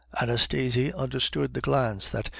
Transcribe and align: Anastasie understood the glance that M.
Anastasie 0.19 0.91
understood 0.93 1.53
the 1.53 1.61
glance 1.61 2.09
that 2.09 2.25
M. 2.25 2.29